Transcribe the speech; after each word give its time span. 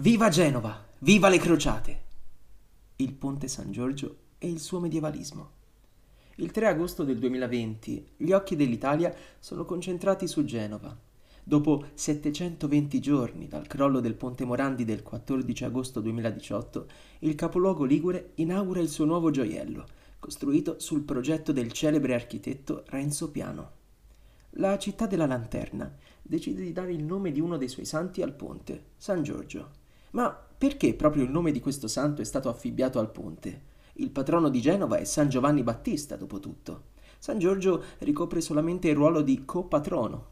Viva 0.00 0.28
Genova! 0.28 0.86
Viva 1.00 1.28
le 1.28 1.38
crociate! 1.38 2.02
Il 2.98 3.14
ponte 3.14 3.48
San 3.48 3.72
Giorgio 3.72 4.16
e 4.38 4.48
il 4.48 4.60
suo 4.60 4.78
medievalismo. 4.78 5.50
Il 6.36 6.52
3 6.52 6.68
agosto 6.68 7.02
del 7.02 7.18
2020 7.18 8.10
gli 8.18 8.30
occhi 8.30 8.54
dell'Italia 8.54 9.12
sono 9.40 9.64
concentrati 9.64 10.28
su 10.28 10.44
Genova. 10.44 10.96
Dopo 11.42 11.86
720 11.94 13.00
giorni 13.00 13.48
dal 13.48 13.66
crollo 13.66 13.98
del 13.98 14.14
ponte 14.14 14.44
Morandi 14.44 14.84
del 14.84 15.02
14 15.02 15.64
agosto 15.64 16.00
2018, 16.00 16.86
il 17.20 17.34
capoluogo 17.34 17.82
ligure 17.82 18.30
inaugura 18.36 18.78
il 18.78 18.90
suo 18.90 19.04
nuovo 19.04 19.32
gioiello, 19.32 19.84
costruito 20.20 20.78
sul 20.78 21.02
progetto 21.02 21.50
del 21.50 21.72
celebre 21.72 22.14
architetto 22.14 22.84
Renzo 22.86 23.32
Piano. 23.32 23.72
La 24.50 24.78
città 24.78 25.06
della 25.06 25.26
Lanterna 25.26 25.92
decide 26.22 26.62
di 26.62 26.72
dare 26.72 26.92
il 26.92 27.02
nome 27.02 27.32
di 27.32 27.40
uno 27.40 27.56
dei 27.56 27.68
suoi 27.68 27.84
santi 27.84 28.22
al 28.22 28.32
ponte, 28.32 28.90
San 28.96 29.24
Giorgio. 29.24 29.77
Ma 30.10 30.30
perché 30.58 30.94
proprio 30.94 31.24
il 31.24 31.30
nome 31.30 31.52
di 31.52 31.60
questo 31.60 31.88
santo 31.88 32.22
è 32.22 32.24
stato 32.24 32.48
affibbiato 32.48 32.98
al 32.98 33.10
ponte? 33.10 33.62
Il 33.94 34.10
patrono 34.10 34.48
di 34.48 34.60
Genova 34.60 34.96
è 34.96 35.04
San 35.04 35.28
Giovanni 35.28 35.62
Battista, 35.62 36.16
dopo 36.16 36.40
tutto. 36.40 36.96
San 37.18 37.38
Giorgio 37.38 37.82
ricopre 37.98 38.40
solamente 38.40 38.88
il 38.88 38.94
ruolo 38.94 39.22
di 39.22 39.44
copatrono. 39.44 40.26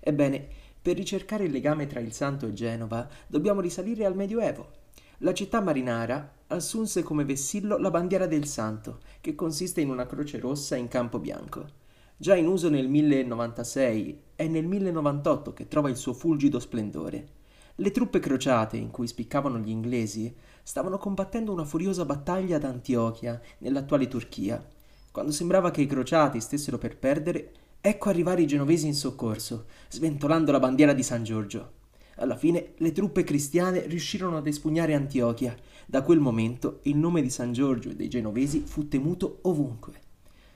Ebbene, 0.00 0.48
per 0.82 0.96
ricercare 0.96 1.44
il 1.44 1.52
legame 1.52 1.86
tra 1.86 2.00
il 2.00 2.12
santo 2.12 2.46
e 2.46 2.52
Genova 2.52 3.08
dobbiamo 3.28 3.60
risalire 3.60 4.04
al 4.04 4.16
Medioevo. 4.16 4.80
La 5.18 5.32
città 5.32 5.60
marinara 5.60 6.40
assunse 6.48 7.04
come 7.04 7.24
vessillo 7.24 7.78
la 7.78 7.90
bandiera 7.90 8.26
del 8.26 8.46
santo, 8.46 8.98
che 9.20 9.36
consiste 9.36 9.80
in 9.80 9.88
una 9.88 10.06
croce 10.06 10.40
rossa 10.40 10.74
in 10.74 10.88
campo 10.88 11.20
bianco. 11.20 11.80
Già 12.16 12.34
in 12.34 12.48
uso 12.48 12.68
nel 12.68 12.88
1096 12.88 14.20
è 14.34 14.48
nel 14.48 14.66
1098 14.66 15.52
che 15.52 15.68
trova 15.68 15.88
il 15.88 15.96
suo 15.96 16.12
fulgido 16.12 16.58
splendore. 16.58 17.40
Le 17.82 17.90
truppe 17.90 18.20
crociate, 18.20 18.76
in 18.76 18.92
cui 18.92 19.08
spiccavano 19.08 19.58
gli 19.58 19.70
inglesi, 19.70 20.32
stavano 20.62 20.98
combattendo 20.98 21.50
una 21.50 21.64
furiosa 21.64 22.04
battaglia 22.04 22.54
ad 22.54 22.62
Antiochia, 22.62 23.40
nell'attuale 23.58 24.06
Turchia. 24.06 24.64
Quando 25.10 25.32
sembrava 25.32 25.72
che 25.72 25.80
i 25.80 25.88
crociati 25.88 26.40
stessero 26.40 26.78
per 26.78 26.96
perdere, 26.96 27.50
ecco 27.80 28.08
arrivare 28.08 28.42
i 28.42 28.46
genovesi 28.46 28.86
in 28.86 28.94
soccorso, 28.94 29.64
sventolando 29.88 30.52
la 30.52 30.60
bandiera 30.60 30.92
di 30.92 31.02
San 31.02 31.24
Giorgio. 31.24 31.72
Alla 32.18 32.36
fine 32.36 32.74
le 32.76 32.92
truppe 32.92 33.24
cristiane 33.24 33.84
riuscirono 33.88 34.36
ad 34.36 34.46
espugnare 34.46 34.94
Antiochia. 34.94 35.56
Da 35.84 36.02
quel 36.02 36.20
momento 36.20 36.78
il 36.82 36.96
nome 36.96 37.20
di 37.20 37.30
San 37.30 37.52
Giorgio 37.52 37.90
e 37.90 37.96
dei 37.96 38.08
genovesi 38.08 38.60
fu 38.60 38.86
temuto 38.86 39.40
ovunque. 39.42 39.94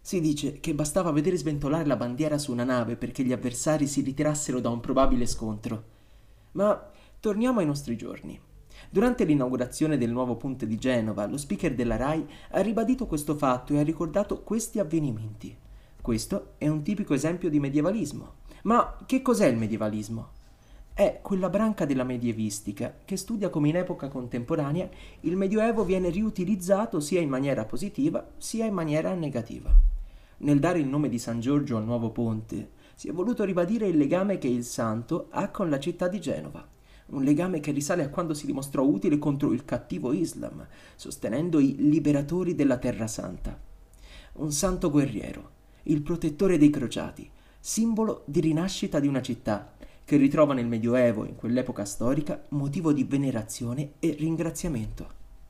Si 0.00 0.22
dice 0.22 0.58
che 0.60 0.72
bastava 0.72 1.10
vedere 1.10 1.36
sventolare 1.36 1.84
la 1.84 1.96
bandiera 1.96 2.38
su 2.38 2.50
una 2.50 2.64
nave 2.64 2.96
perché 2.96 3.22
gli 3.24 3.32
avversari 3.32 3.86
si 3.86 4.00
ritirassero 4.00 4.58
da 4.58 4.70
un 4.70 4.80
probabile 4.80 5.26
scontro. 5.26 5.98
Ma 6.52 6.90
torniamo 7.20 7.60
ai 7.60 7.66
nostri 7.66 7.96
giorni. 7.96 8.40
Durante 8.88 9.24
l'inaugurazione 9.24 9.98
del 9.98 10.10
nuovo 10.10 10.36
ponte 10.36 10.66
di 10.66 10.78
Genova, 10.78 11.26
lo 11.26 11.36
speaker 11.36 11.74
della 11.74 11.96
RAI 11.96 12.26
ha 12.52 12.60
ribadito 12.60 13.06
questo 13.06 13.36
fatto 13.36 13.74
e 13.74 13.78
ha 13.78 13.82
ricordato 13.82 14.42
questi 14.42 14.78
avvenimenti. 14.78 15.54
Questo 16.00 16.54
è 16.56 16.66
un 16.66 16.82
tipico 16.82 17.12
esempio 17.12 17.50
di 17.50 17.60
medievalismo. 17.60 18.38
Ma 18.62 18.96
che 19.06 19.20
cos'è 19.20 19.46
il 19.46 19.58
medievalismo? 19.58 20.38
È 20.92 21.20
quella 21.22 21.50
branca 21.50 21.84
della 21.84 22.04
medievistica 22.04 22.94
che 23.04 23.16
studia 23.16 23.48
come 23.48 23.68
in 23.68 23.76
epoca 23.76 24.08
contemporanea 24.08 24.88
il 25.20 25.36
Medioevo 25.36 25.84
viene 25.84 26.10
riutilizzato 26.10 27.00
sia 27.00 27.20
in 27.20 27.28
maniera 27.28 27.64
positiva 27.64 28.26
sia 28.38 28.66
in 28.66 28.74
maniera 28.74 29.14
negativa. 29.14 29.72
Nel 30.38 30.58
dare 30.58 30.78
il 30.78 30.88
nome 30.88 31.08
di 31.08 31.18
San 31.18 31.40
Giorgio 31.40 31.76
al 31.76 31.84
nuovo 31.84 32.10
ponte, 32.10 32.70
si 32.94 33.08
è 33.08 33.12
voluto 33.12 33.44
ribadire 33.44 33.86
il 33.86 33.96
legame 33.96 34.38
che 34.38 34.48
il 34.48 34.64
santo 34.64 35.28
ha 35.30 35.48
con 35.48 35.70
la 35.70 35.78
città 35.78 36.08
di 36.08 36.20
Genova, 36.20 36.66
un 37.10 37.22
legame 37.22 37.60
che 37.60 37.72
risale 37.72 38.02
a 38.02 38.08
quando 38.08 38.34
si 38.34 38.46
dimostrò 38.46 38.84
utile 38.84 39.18
contro 39.18 39.52
il 39.52 39.64
cattivo 39.64 40.12
Islam, 40.12 40.66
sostenendo 40.96 41.58
i 41.58 41.76
liberatori 41.76 42.54
della 42.54 42.78
Terra 42.78 43.06
Santa. 43.06 43.58
Un 44.34 44.52
santo 44.52 44.90
guerriero, 44.90 45.50
il 45.84 46.02
protettore 46.02 46.58
dei 46.58 46.70
crociati, 46.70 47.28
simbolo 47.58 48.22
di 48.26 48.40
rinascita 48.40 49.00
di 49.00 49.08
una 49.08 49.22
città 49.22 49.74
che 50.04 50.16
ritrova 50.16 50.54
nel 50.54 50.66
Medioevo, 50.66 51.24
in 51.24 51.36
quell'epoca 51.36 51.84
storica, 51.84 52.44
motivo 52.48 52.92
di 52.92 53.04
venerazione 53.04 53.92
e 54.00 54.16
ringraziamento. 54.18 55.19